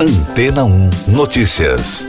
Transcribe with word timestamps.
Antena 0.00 0.64
1 0.64 0.90
Notícias. 1.08 2.06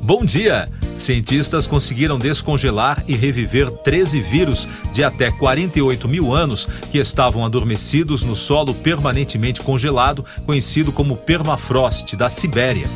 Bom 0.00 0.24
dia! 0.24 0.68
Cientistas 0.96 1.66
conseguiram 1.66 2.16
descongelar 2.16 3.02
e 3.08 3.16
reviver 3.16 3.68
13 3.68 4.20
vírus 4.20 4.68
de 4.92 5.02
até 5.02 5.32
48 5.32 6.06
mil 6.06 6.32
anos 6.32 6.68
que 6.92 6.98
estavam 6.98 7.44
adormecidos 7.44 8.22
no 8.22 8.36
solo 8.36 8.72
permanentemente 8.72 9.60
congelado, 9.60 10.24
conhecido 10.46 10.92
como 10.92 11.16
permafrost 11.16 12.14
da 12.14 12.30
Sibéria. 12.30 12.86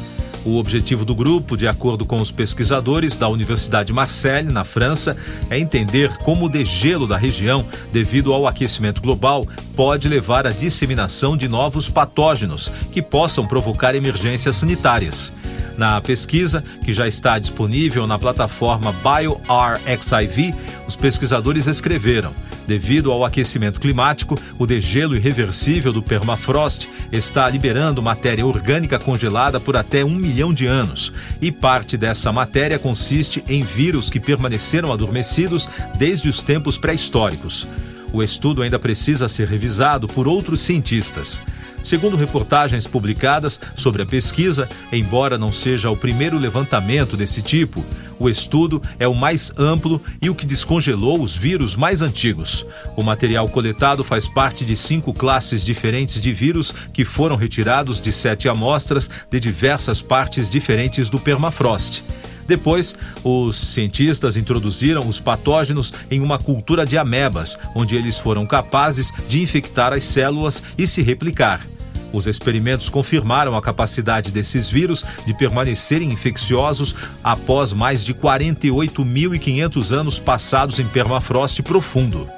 O 0.44 0.58
objetivo 0.58 1.04
do 1.04 1.14
grupo, 1.14 1.56
de 1.56 1.66
acordo 1.66 2.06
com 2.06 2.16
os 2.16 2.30
pesquisadores 2.30 3.16
da 3.16 3.28
Universidade 3.28 3.92
Marseille, 3.92 4.50
na 4.50 4.64
França, 4.64 5.16
é 5.50 5.58
entender 5.58 6.16
como 6.18 6.46
o 6.46 6.48
degelo 6.48 7.06
da 7.06 7.16
região, 7.16 7.64
devido 7.92 8.32
ao 8.32 8.46
aquecimento 8.46 9.02
global, 9.02 9.44
pode 9.74 10.08
levar 10.08 10.46
à 10.46 10.50
disseminação 10.50 11.36
de 11.36 11.48
novos 11.48 11.88
patógenos 11.88 12.72
que 12.92 13.02
possam 13.02 13.46
provocar 13.46 13.94
emergências 13.94 14.56
sanitárias. 14.56 15.32
Na 15.76 16.00
pesquisa, 16.00 16.64
que 16.84 16.92
já 16.92 17.06
está 17.06 17.38
disponível 17.38 18.06
na 18.06 18.18
plataforma 18.18 18.92
BioRxiv, 18.92 20.54
os 20.88 20.96
pesquisadores 20.96 21.66
escreveram: 21.66 22.32
devido 22.68 23.10
ao 23.10 23.24
aquecimento 23.24 23.80
climático, 23.80 24.38
o 24.58 24.66
degelo 24.66 25.16
irreversível 25.16 25.90
do 25.90 26.02
permafrost 26.02 26.86
está 27.10 27.48
liberando 27.48 28.02
matéria 28.02 28.44
orgânica 28.44 28.98
congelada 28.98 29.58
por 29.58 29.74
até 29.74 30.04
um 30.04 30.14
milhão 30.14 30.52
de 30.52 30.66
anos. 30.66 31.10
E 31.40 31.50
parte 31.50 31.96
dessa 31.96 32.30
matéria 32.30 32.78
consiste 32.78 33.42
em 33.48 33.62
vírus 33.62 34.10
que 34.10 34.20
permaneceram 34.20 34.92
adormecidos 34.92 35.66
desde 35.96 36.28
os 36.28 36.42
tempos 36.42 36.76
pré-históricos. 36.76 37.66
O 38.12 38.22
estudo 38.22 38.60
ainda 38.60 38.78
precisa 38.78 39.30
ser 39.30 39.48
revisado 39.48 40.06
por 40.06 40.28
outros 40.28 40.60
cientistas. 40.60 41.40
Segundo 41.82 42.16
reportagens 42.16 42.86
publicadas 42.86 43.60
sobre 43.76 44.02
a 44.02 44.06
pesquisa, 44.06 44.68
embora 44.92 45.38
não 45.38 45.52
seja 45.52 45.90
o 45.90 45.96
primeiro 45.96 46.38
levantamento 46.38 47.16
desse 47.16 47.40
tipo, 47.40 47.84
o 48.18 48.28
estudo 48.28 48.82
é 48.98 49.06
o 49.06 49.14
mais 49.14 49.52
amplo 49.56 50.02
e 50.20 50.28
o 50.28 50.34
que 50.34 50.44
descongelou 50.44 51.22
os 51.22 51.36
vírus 51.36 51.76
mais 51.76 52.02
antigos. 52.02 52.66
O 52.96 53.02
material 53.02 53.48
coletado 53.48 54.02
faz 54.02 54.26
parte 54.26 54.64
de 54.64 54.76
cinco 54.76 55.14
classes 55.14 55.64
diferentes 55.64 56.20
de 56.20 56.32
vírus 56.32 56.74
que 56.92 57.04
foram 57.04 57.36
retirados 57.36 58.00
de 58.00 58.10
sete 58.10 58.48
amostras 58.48 59.08
de 59.30 59.38
diversas 59.38 60.02
partes 60.02 60.50
diferentes 60.50 61.08
do 61.08 61.20
permafrost. 61.20 62.02
Depois, 62.48 62.96
os 63.22 63.56
cientistas 63.56 64.38
introduziram 64.38 65.06
os 65.06 65.20
patógenos 65.20 65.92
em 66.10 66.20
uma 66.20 66.38
cultura 66.38 66.84
de 66.84 66.96
amebas, 66.96 67.58
onde 67.74 67.94
eles 67.94 68.18
foram 68.18 68.46
capazes 68.46 69.12
de 69.28 69.42
infectar 69.42 69.92
as 69.92 70.04
células 70.04 70.62
e 70.76 70.86
se 70.86 71.02
replicar. 71.02 71.60
Os 72.12 72.26
experimentos 72.26 72.88
confirmaram 72.88 73.56
a 73.56 73.62
capacidade 73.62 74.30
desses 74.30 74.70
vírus 74.70 75.04
de 75.26 75.34
permanecerem 75.34 76.08
infecciosos 76.08 76.94
após 77.22 77.72
mais 77.72 78.04
de 78.04 78.14
48.500 78.14 79.92
anos 79.92 80.18
passados 80.18 80.78
em 80.78 80.86
permafrost 80.86 81.62
profundo. 81.62 82.28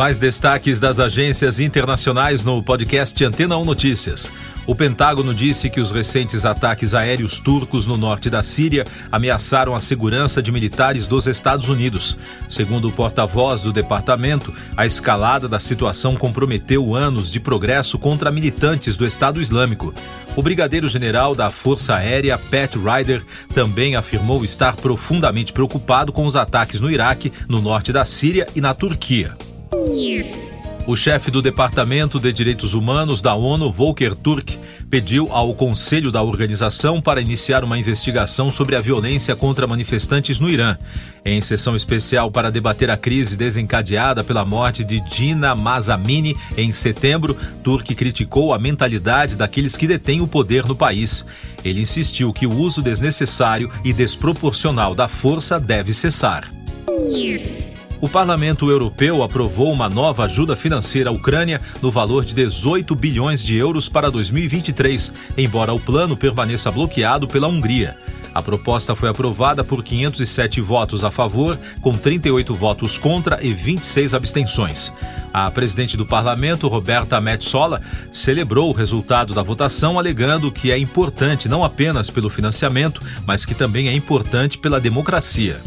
Mais 0.00 0.18
destaques 0.18 0.80
das 0.80 0.98
agências 0.98 1.60
internacionais 1.60 2.42
no 2.42 2.62
podcast 2.62 3.22
Antena 3.22 3.58
1 3.58 3.66
Notícias. 3.66 4.32
O 4.66 4.74
Pentágono 4.74 5.34
disse 5.34 5.68
que 5.68 5.78
os 5.78 5.90
recentes 5.90 6.46
ataques 6.46 6.94
aéreos 6.94 7.38
turcos 7.38 7.84
no 7.84 7.98
norte 7.98 8.30
da 8.30 8.42
Síria 8.42 8.82
ameaçaram 9.12 9.74
a 9.74 9.78
segurança 9.78 10.42
de 10.42 10.50
militares 10.50 11.06
dos 11.06 11.26
Estados 11.26 11.68
Unidos. 11.68 12.16
Segundo 12.48 12.88
o 12.88 12.92
porta-voz 12.92 13.60
do 13.60 13.74
departamento, 13.74 14.54
a 14.74 14.86
escalada 14.86 15.46
da 15.46 15.60
situação 15.60 16.16
comprometeu 16.16 16.94
anos 16.94 17.30
de 17.30 17.38
progresso 17.38 17.98
contra 17.98 18.30
militantes 18.30 18.96
do 18.96 19.06
Estado 19.06 19.38
Islâmico. 19.38 19.92
O 20.34 20.40
brigadeiro-general 20.40 21.34
da 21.34 21.50
Força 21.50 21.94
Aérea, 21.94 22.38
Pat 22.38 22.74
Ryder, 22.74 23.22
também 23.54 23.96
afirmou 23.96 24.46
estar 24.46 24.74
profundamente 24.76 25.52
preocupado 25.52 26.10
com 26.10 26.24
os 26.24 26.36
ataques 26.36 26.80
no 26.80 26.90
Iraque, 26.90 27.30
no 27.46 27.60
norte 27.60 27.92
da 27.92 28.06
Síria 28.06 28.46
e 28.56 28.62
na 28.62 28.72
Turquia. 28.72 29.36
O 30.86 30.96
chefe 30.96 31.30
do 31.30 31.42
Departamento 31.42 32.18
de 32.18 32.32
Direitos 32.32 32.74
Humanos 32.74 33.20
da 33.20 33.34
ONU, 33.34 33.70
Volker 33.70 34.14
Turk, 34.14 34.58
pediu 34.88 35.28
ao 35.30 35.54
Conselho 35.54 36.10
da 36.10 36.22
organização 36.22 37.00
para 37.00 37.20
iniciar 37.20 37.62
uma 37.62 37.78
investigação 37.78 38.50
sobre 38.50 38.74
a 38.74 38.80
violência 38.80 39.36
contra 39.36 39.66
manifestantes 39.66 40.40
no 40.40 40.48
Irã. 40.48 40.76
Em 41.24 41.40
sessão 41.40 41.76
especial 41.76 42.30
para 42.30 42.50
debater 42.50 42.90
a 42.90 42.96
crise 42.96 43.36
desencadeada 43.36 44.24
pela 44.24 44.44
morte 44.44 44.82
de 44.82 44.98
Dina 45.00 45.54
Mazamini 45.54 46.34
em 46.56 46.72
setembro, 46.72 47.36
Turk 47.62 47.94
criticou 47.94 48.52
a 48.52 48.58
mentalidade 48.58 49.36
daqueles 49.36 49.76
que 49.76 49.86
detêm 49.86 50.22
o 50.22 50.26
poder 50.26 50.66
no 50.66 50.74
país. 50.74 51.24
Ele 51.64 51.82
insistiu 51.82 52.32
que 52.32 52.46
o 52.46 52.54
uso 52.56 52.82
desnecessário 52.82 53.70
e 53.84 53.92
desproporcional 53.92 54.94
da 54.94 55.06
força 55.06 55.60
deve 55.60 55.92
cessar. 55.92 56.50
O 58.00 58.08
Parlamento 58.08 58.70
Europeu 58.70 59.22
aprovou 59.22 59.70
uma 59.70 59.86
nova 59.86 60.24
ajuda 60.24 60.56
financeira 60.56 61.10
à 61.10 61.12
Ucrânia 61.12 61.60
no 61.82 61.90
valor 61.90 62.24
de 62.24 62.32
18 62.32 62.94
bilhões 62.94 63.44
de 63.44 63.58
euros 63.58 63.90
para 63.90 64.10
2023, 64.10 65.12
embora 65.36 65.74
o 65.74 65.78
plano 65.78 66.16
permaneça 66.16 66.70
bloqueado 66.70 67.28
pela 67.28 67.46
Hungria. 67.46 67.94
A 68.34 68.40
proposta 68.40 68.94
foi 68.94 69.10
aprovada 69.10 69.62
por 69.62 69.82
507 69.82 70.62
votos 70.62 71.04
a 71.04 71.10
favor, 71.10 71.58
com 71.82 71.92
38 71.92 72.54
votos 72.54 72.96
contra 72.96 73.44
e 73.44 73.52
26 73.52 74.14
abstenções. 74.14 74.90
A 75.32 75.50
presidente 75.50 75.96
do 75.96 76.06
parlamento, 76.06 76.68
Roberta 76.68 77.20
Metsola, 77.20 77.82
celebrou 78.10 78.70
o 78.70 78.74
resultado 78.74 79.34
da 79.34 79.42
votação, 79.42 79.98
alegando 79.98 80.50
que 80.50 80.72
é 80.72 80.78
importante 80.78 81.48
não 81.48 81.62
apenas 81.62 82.08
pelo 82.08 82.30
financiamento, 82.30 83.02
mas 83.26 83.44
que 83.44 83.54
também 83.54 83.88
é 83.88 83.92
importante 83.92 84.56
pela 84.56 84.80
democracia. 84.80 85.60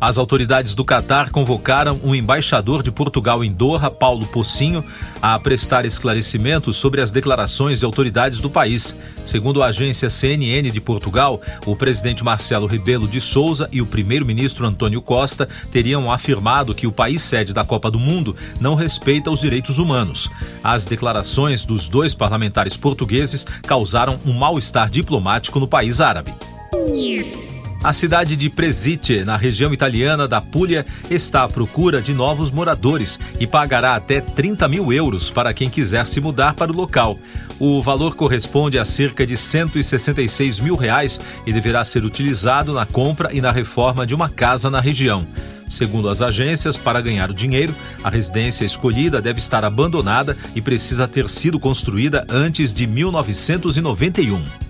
As 0.00 0.16
autoridades 0.16 0.76
do 0.76 0.84
Catar 0.84 1.30
convocaram 1.30 2.00
um 2.04 2.14
embaixador 2.14 2.84
de 2.84 2.92
Portugal 2.92 3.42
em 3.42 3.52
Doha, 3.52 3.90
Paulo 3.90 4.24
Pocinho, 4.28 4.84
a 5.20 5.36
prestar 5.40 5.84
esclarecimentos 5.84 6.76
sobre 6.76 7.00
as 7.00 7.10
declarações 7.10 7.80
de 7.80 7.84
autoridades 7.84 8.40
do 8.40 8.48
país. 8.48 8.96
Segundo 9.24 9.60
a 9.60 9.66
agência 9.66 10.08
CNN 10.08 10.70
de 10.70 10.80
Portugal, 10.80 11.40
o 11.66 11.74
presidente 11.74 12.22
Marcelo 12.22 12.68
Rebelo 12.68 13.08
de 13.08 13.20
Souza 13.20 13.68
e 13.72 13.82
o 13.82 13.86
primeiro-ministro 13.86 14.64
Antônio 14.64 15.02
Costa 15.02 15.48
teriam 15.72 16.12
afirmado 16.12 16.76
que 16.76 16.86
o 16.86 16.92
país 16.92 17.20
sede 17.20 17.52
da 17.52 17.64
Copa 17.64 17.90
do 17.90 17.98
Mundo 17.98 18.36
não 18.60 18.76
respeita 18.76 19.32
os 19.32 19.40
direitos 19.40 19.78
humanos. 19.78 20.30
As 20.62 20.84
declarações 20.84 21.64
dos 21.64 21.88
dois 21.88 22.14
parlamentares 22.14 22.76
portugueses 22.76 23.44
causaram 23.66 24.20
um 24.24 24.32
mal-estar 24.32 24.88
diplomático 24.88 25.58
no 25.58 25.66
país 25.66 26.00
árabe. 26.00 26.32
A 27.82 27.92
cidade 27.92 28.36
de 28.36 28.50
Presite, 28.50 29.24
na 29.24 29.36
região 29.36 29.72
italiana 29.72 30.26
da 30.26 30.40
Puglia, 30.40 30.84
está 31.08 31.44
à 31.44 31.48
procura 31.48 32.02
de 32.02 32.12
novos 32.12 32.50
moradores 32.50 33.20
e 33.38 33.46
pagará 33.46 33.94
até 33.94 34.20
30 34.20 34.66
mil 34.66 34.92
euros 34.92 35.30
para 35.30 35.54
quem 35.54 35.70
quiser 35.70 36.04
se 36.04 36.20
mudar 36.20 36.54
para 36.54 36.72
o 36.72 36.74
local. 36.74 37.16
O 37.60 37.80
valor 37.80 38.16
corresponde 38.16 38.80
a 38.80 38.84
cerca 38.84 39.24
de 39.24 39.36
166 39.36 40.58
mil 40.58 40.74
reais 40.74 41.20
e 41.46 41.52
deverá 41.52 41.84
ser 41.84 42.04
utilizado 42.04 42.74
na 42.74 42.84
compra 42.84 43.32
e 43.32 43.40
na 43.40 43.52
reforma 43.52 44.04
de 44.04 44.14
uma 44.14 44.28
casa 44.28 44.68
na 44.68 44.80
região. 44.80 45.24
Segundo 45.68 46.08
as 46.08 46.20
agências, 46.20 46.76
para 46.76 47.00
ganhar 47.00 47.30
o 47.30 47.34
dinheiro, 47.34 47.74
a 48.02 48.10
residência 48.10 48.64
escolhida 48.64 49.22
deve 49.22 49.38
estar 49.38 49.64
abandonada 49.64 50.36
e 50.54 50.60
precisa 50.60 51.06
ter 51.06 51.28
sido 51.28 51.60
construída 51.60 52.26
antes 52.28 52.74
de 52.74 52.86
1991. 52.88 54.67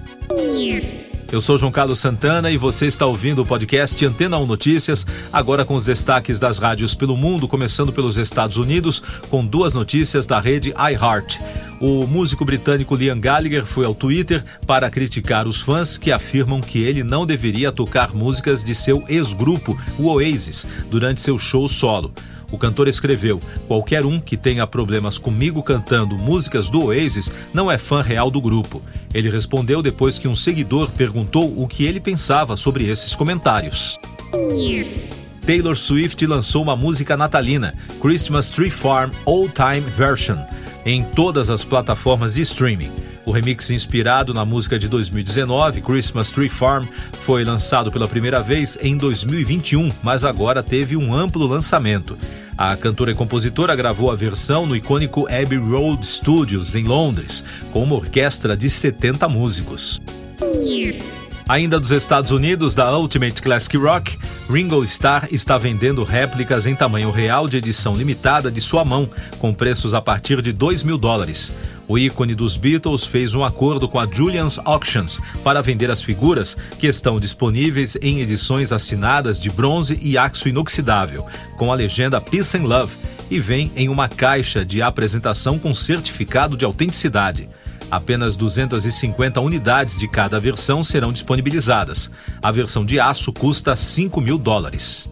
Eu 1.30 1.42
sou 1.42 1.58
João 1.58 1.70
Carlos 1.70 1.98
Santana 1.98 2.50
e 2.50 2.56
você 2.56 2.86
está 2.86 3.04
ouvindo 3.04 3.42
o 3.42 3.46
podcast 3.46 4.02
Antena 4.02 4.38
1 4.38 4.46
Notícias, 4.46 5.06
agora 5.30 5.62
com 5.62 5.74
os 5.74 5.84
destaques 5.84 6.40
das 6.40 6.56
rádios 6.56 6.94
pelo 6.94 7.18
mundo, 7.18 7.46
começando 7.46 7.92
pelos 7.92 8.16
Estados 8.16 8.56
Unidos, 8.56 9.02
com 9.28 9.44
duas 9.44 9.74
notícias 9.74 10.24
da 10.24 10.40
rede 10.40 10.70
iHeart. 10.70 11.38
O 11.82 12.06
músico 12.06 12.46
britânico 12.46 12.96
Liam 12.96 13.20
Gallagher 13.20 13.66
foi 13.66 13.84
ao 13.84 13.94
Twitter 13.94 14.42
para 14.66 14.88
criticar 14.88 15.46
os 15.46 15.60
fãs 15.60 15.98
que 15.98 16.10
afirmam 16.10 16.62
que 16.62 16.82
ele 16.82 17.04
não 17.04 17.26
deveria 17.26 17.70
tocar 17.70 18.14
músicas 18.14 18.64
de 18.64 18.74
seu 18.74 19.04
ex-grupo, 19.06 19.78
o 19.98 20.06
Oasis, 20.06 20.66
durante 20.90 21.20
seu 21.20 21.38
show 21.38 21.68
solo. 21.68 22.10
O 22.50 22.56
cantor 22.56 22.88
escreveu: 22.88 23.38
Qualquer 23.66 24.06
um 24.06 24.18
que 24.18 24.36
tenha 24.36 24.66
problemas 24.66 25.18
comigo 25.18 25.62
cantando 25.62 26.16
músicas 26.16 26.70
do 26.70 26.86
Oasis 26.86 27.30
não 27.52 27.70
é 27.70 27.76
fã 27.76 28.00
real 28.00 28.30
do 28.30 28.40
grupo. 28.40 28.82
Ele 29.12 29.30
respondeu 29.30 29.82
depois 29.82 30.18
que 30.18 30.28
um 30.28 30.34
seguidor 30.34 30.90
perguntou 30.90 31.60
o 31.60 31.66
que 31.66 31.84
ele 31.84 32.00
pensava 32.00 32.56
sobre 32.56 32.88
esses 32.88 33.14
comentários. 33.14 33.98
Taylor 35.46 35.76
Swift 35.76 36.26
lançou 36.26 36.62
uma 36.62 36.76
música 36.76 37.16
natalina, 37.16 37.72
Christmas 38.00 38.50
Tree 38.50 38.70
Farm 38.70 39.10
All 39.24 39.48
Time 39.48 39.80
Version, 39.80 40.36
em 40.84 41.02
todas 41.02 41.48
as 41.48 41.64
plataformas 41.64 42.34
de 42.34 42.42
streaming. 42.42 42.90
O 43.24 43.30
remix 43.30 43.70
inspirado 43.70 44.32
na 44.32 44.44
música 44.44 44.78
de 44.78 44.88
2019, 44.88 45.82
Christmas 45.82 46.30
Tree 46.30 46.48
Farm, 46.48 46.86
foi 47.26 47.44
lançado 47.44 47.92
pela 47.92 48.08
primeira 48.08 48.42
vez 48.42 48.78
em 48.80 48.96
2021, 48.96 49.90
mas 50.02 50.24
agora 50.24 50.62
teve 50.62 50.96
um 50.96 51.14
amplo 51.14 51.46
lançamento. 51.46 52.16
A 52.58 52.76
cantora 52.76 53.12
e 53.12 53.14
compositora 53.14 53.76
gravou 53.76 54.10
a 54.10 54.16
versão 54.16 54.66
no 54.66 54.74
icônico 54.74 55.28
Abbey 55.28 55.58
Road 55.58 56.04
Studios, 56.04 56.74
em 56.74 56.82
Londres, 56.82 57.44
com 57.70 57.84
uma 57.84 57.94
orquestra 57.94 58.56
de 58.56 58.68
70 58.68 59.28
músicos. 59.28 60.02
Ainda 61.48 61.78
dos 61.78 61.92
Estados 61.92 62.32
Unidos, 62.32 62.74
da 62.74 62.98
Ultimate 62.98 63.40
Classic 63.40 63.76
Rock, 63.76 64.18
Ringo 64.50 64.82
Starr 64.82 65.28
está 65.30 65.56
vendendo 65.56 66.02
réplicas 66.02 66.66
em 66.66 66.74
tamanho 66.74 67.12
real 67.12 67.46
de 67.46 67.58
edição 67.58 67.94
limitada 67.94 68.50
de 68.50 68.60
sua 68.60 68.84
mão, 68.84 69.08
com 69.38 69.54
preços 69.54 69.94
a 69.94 70.02
partir 70.02 70.42
de 70.42 70.52
2 70.52 70.82
mil 70.82 70.98
dólares. 70.98 71.52
O 71.88 71.98
ícone 71.98 72.34
dos 72.34 72.54
Beatles 72.54 73.06
fez 73.06 73.34
um 73.34 73.42
acordo 73.42 73.88
com 73.88 73.98
a 73.98 74.06
Julian's 74.06 74.58
Auctions 74.62 75.18
para 75.42 75.62
vender 75.62 75.90
as 75.90 76.02
figuras, 76.02 76.54
que 76.78 76.86
estão 76.86 77.18
disponíveis 77.18 77.96
em 78.02 78.20
edições 78.20 78.72
assinadas 78.72 79.40
de 79.40 79.48
bronze 79.48 79.98
e 80.02 80.18
aço 80.18 80.50
inoxidável, 80.50 81.26
com 81.56 81.72
a 81.72 81.74
legenda 81.74 82.20
Peace 82.20 82.58
and 82.58 82.64
Love, 82.64 82.94
e 83.30 83.40
vem 83.40 83.72
em 83.74 83.88
uma 83.88 84.06
caixa 84.06 84.64
de 84.64 84.82
apresentação 84.82 85.58
com 85.58 85.72
certificado 85.72 86.58
de 86.58 86.64
autenticidade. 86.64 87.48
Apenas 87.90 88.36
250 88.36 89.40
unidades 89.40 89.98
de 89.98 90.06
cada 90.06 90.38
versão 90.38 90.84
serão 90.84 91.10
disponibilizadas. 91.10 92.10
A 92.42 92.50
versão 92.50 92.84
de 92.84 93.00
aço 93.00 93.32
custa 93.32 93.74
5 93.74 94.20
mil 94.20 94.36
dólares. 94.36 95.08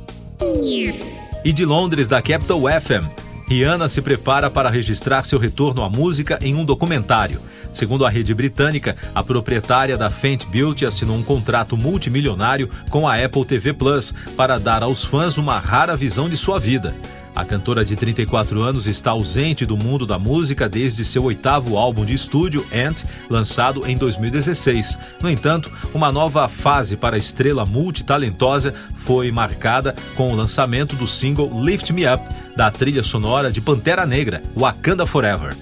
E 1.43 1.53
de 1.53 1.65
Londres, 1.65 2.07
da 2.07 2.21
Capital 2.21 2.61
FM, 2.61 3.26
Rihanna 3.49 3.89
se 3.89 4.03
prepara 4.03 4.51
para 4.51 4.69
registrar 4.69 5.25
seu 5.25 5.39
retorno 5.39 5.83
à 5.83 5.89
música 5.89 6.39
em 6.43 6.55
um 6.55 6.65
documentário. 6.65 7.41
Segundo 7.73 8.05
a 8.05 8.11
rede 8.11 8.35
britânica, 8.35 8.97
a 9.15 9.23
proprietária 9.23 9.97
da 9.97 10.11
Fenty 10.11 10.47
Beauty 10.47 10.85
assinou 10.85 11.17
um 11.17 11.23
contrato 11.23 11.77
multimilionário 11.77 12.69
com 12.91 13.07
a 13.07 13.15
Apple 13.23 13.45
TV 13.45 13.73
Plus 13.73 14.13
para 14.37 14.59
dar 14.59 14.83
aos 14.83 15.05
fãs 15.05 15.39
uma 15.39 15.59
rara 15.59 15.95
visão 15.95 16.29
de 16.29 16.37
sua 16.37 16.59
vida. 16.59 16.95
A 17.37 17.45
cantora 17.45 17.85
de 17.85 17.95
34 17.95 18.63
anos 18.63 18.87
está 18.87 19.11
ausente 19.11 19.67
do 19.67 19.77
mundo 19.77 20.07
da 20.07 20.19
música 20.19 20.71
desde 20.71 21.05
seu 21.05 21.23
oitavo 21.25 21.77
álbum 21.77 22.03
de 22.03 22.15
estúdio, 22.15 22.65
Ant, 22.75 23.05
lançado 23.29 23.87
em 23.87 23.95
2016. 23.95 24.97
No 25.21 25.29
entanto, 25.29 25.71
uma 25.93 26.11
nova 26.11 26.49
fase 26.49 26.97
para 26.97 27.15
a 27.15 27.19
estrela 27.19 27.67
multitalentosa 27.67 28.73
foi 29.07 29.31
marcada 29.31 29.95
com 30.17 30.33
o 30.33 30.35
lançamento 30.35 30.97
do 30.97 31.07
single 31.07 31.49
Lift 31.63 31.93
Me 31.93 32.13
Up, 32.13 32.23
da 32.57 32.71
trilha 32.71 33.05
sonora 33.05 33.53
de 33.53 33.61
Pantera 33.61 34.05
Negra, 34.05 34.43
Wakanda 34.55 35.07
Forever. 35.07 35.57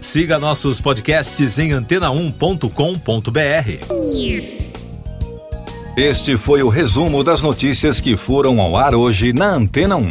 Siga 0.00 0.38
nossos 0.38 0.80
podcasts 0.80 1.58
em 1.60 1.70
antena1.com.br. 1.70 2.72
Este 5.96 6.36
foi 6.36 6.62
o 6.62 6.68
resumo 6.68 7.22
das 7.22 7.40
notícias 7.40 8.00
que 8.00 8.16
foram 8.16 8.60
ao 8.60 8.76
ar 8.76 8.94
hoje 8.94 9.32
na 9.32 9.54
Antena 9.54 9.96
1. 9.96 10.10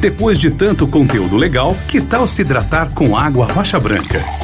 Depois 0.00 0.38
de 0.38 0.50
tanto 0.50 0.86
conteúdo 0.86 1.36
legal, 1.36 1.76
que 1.88 2.00
tal 2.00 2.26
se 2.26 2.42
hidratar 2.42 2.92
com 2.92 3.16
água 3.16 3.46
rocha 3.46 3.78
branca? 3.78 4.43